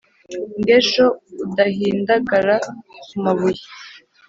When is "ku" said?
3.07-3.15